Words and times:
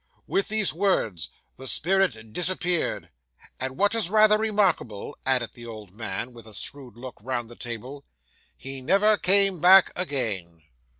With 0.25 0.47
these 0.47 0.73
words, 0.73 1.29
the 1.57 1.67
spirit 1.67 2.33
disappeared; 2.33 3.11
and 3.59 3.77
what 3.77 3.93
is 3.93 4.09
rather 4.09 4.35
remarkable,' 4.39 5.15
added 5.27 5.51
the 5.53 5.67
old 5.67 5.93
man, 5.93 6.33
with 6.33 6.47
a 6.47 6.55
shrewd 6.55 6.97
look 6.97 7.19
round 7.21 7.51
the 7.51 7.55
table, 7.55 8.03
'he 8.57 8.81
never 8.81 9.15
came 9.15 9.59
back 9.61 9.91
again. 9.95 10.63